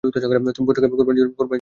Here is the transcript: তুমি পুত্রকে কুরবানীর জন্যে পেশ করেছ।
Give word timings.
তুমি 0.03 0.11
পুত্রকে 0.67 0.87
কুরবানীর 0.91 1.19
জন্যে 1.19 1.31
পেশ 1.31 1.37
করেছ। 1.37 1.49